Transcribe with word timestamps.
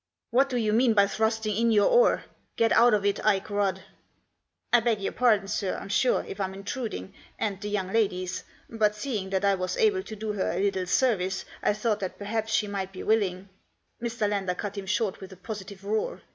"What 0.31 0.49
do 0.49 0.57
you 0.57 0.73
mean 0.73 0.95
by 0.95 1.05
thrusting 1.05 1.55
in 1.55 1.71
your 1.71 1.87
oar? 1.87 2.23
Get 2.55 2.71
out 2.71 2.95
of 2.95 3.05
it, 3.05 3.23
Ike 3.23 3.51
Rudd!"" 3.51 3.83
I 4.73 4.79
beg 4.79 4.99
your 4.99 5.11
pardon, 5.11 5.47
sir, 5.47 5.77
I'm 5.79 5.89
sure, 5.89 6.25
if 6.27 6.41
I'm 6.41 6.55
intruding, 6.55 7.13
and 7.37 7.61
the 7.61 7.69
young 7.69 7.93
lady's; 7.93 8.43
but, 8.67 8.95
seeing 8.95 9.29
that 9.29 9.45
I 9.45 9.53
was 9.53 9.77
able 9.77 10.01
to 10.01 10.15
do 10.15 10.31
her 10.33 10.53
a 10.53 10.63
little 10.63 10.87
service, 10.87 11.45
I 11.61 11.73
thought 11.73 11.99
that 11.99 12.17
perhaps 12.17 12.51
she 12.51 12.65
might 12.67 12.91
be 12.91 13.03
willing" 13.03 13.49
Mr. 14.03 14.27
Lander 14.27 14.55
cut 14.55 14.75
him 14.75 14.87
short 14.87 15.21
with 15.21 15.33
a 15.33 15.37
positive 15.37 15.83
roar. 15.83 16.23